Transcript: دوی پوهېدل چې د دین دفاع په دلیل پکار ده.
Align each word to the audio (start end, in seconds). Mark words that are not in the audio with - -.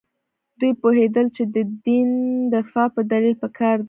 دوی 0.59 0.71
پوهېدل 0.81 1.25
چې 1.35 1.43
د 1.55 1.57
دین 1.85 2.09
دفاع 2.55 2.87
په 2.95 3.01
دلیل 3.11 3.35
پکار 3.43 3.75
ده. 3.77 3.79